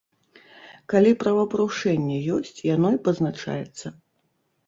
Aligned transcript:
Калі 0.93 1.11
правапарушэнне 1.23 2.17
ёсць, 2.37 2.59
яно 2.75 2.89
і 2.97 2.99
пазначаецца. 3.09 3.87